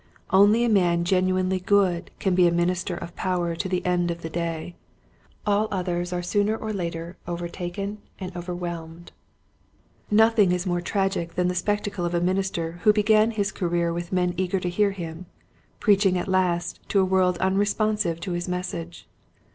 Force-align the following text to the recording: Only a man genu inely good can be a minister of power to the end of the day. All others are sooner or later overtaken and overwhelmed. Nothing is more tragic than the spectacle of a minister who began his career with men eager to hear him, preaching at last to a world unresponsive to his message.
Only 0.31 0.65
a 0.65 0.67
man 0.67 1.03
genu 1.05 1.35
inely 1.35 1.63
good 1.63 2.09
can 2.17 2.33
be 2.33 2.47
a 2.47 2.51
minister 2.51 2.95
of 2.95 3.15
power 3.15 3.55
to 3.55 3.69
the 3.69 3.85
end 3.85 4.09
of 4.09 4.23
the 4.23 4.31
day. 4.31 4.73
All 5.45 5.67
others 5.69 6.11
are 6.11 6.23
sooner 6.23 6.55
or 6.57 6.73
later 6.73 7.17
overtaken 7.27 7.99
and 8.17 8.35
overwhelmed. 8.35 9.11
Nothing 10.09 10.53
is 10.53 10.65
more 10.65 10.81
tragic 10.81 11.35
than 11.35 11.49
the 11.49 11.53
spectacle 11.53 12.03
of 12.03 12.15
a 12.15 12.19
minister 12.19 12.79
who 12.81 12.91
began 12.91 13.29
his 13.29 13.51
career 13.51 13.93
with 13.93 14.11
men 14.11 14.33
eager 14.37 14.59
to 14.59 14.69
hear 14.69 14.89
him, 14.89 15.27
preaching 15.79 16.17
at 16.17 16.27
last 16.27 16.79
to 16.89 16.99
a 16.99 17.05
world 17.05 17.37
unresponsive 17.37 18.19
to 18.21 18.31
his 18.31 18.49
message. 18.49 19.07